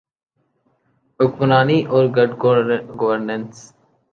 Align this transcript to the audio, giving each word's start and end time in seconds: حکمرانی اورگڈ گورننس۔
حکمرانی 1.19 1.77
اورگڈ 1.93 2.29
گورننس۔ 3.01 3.55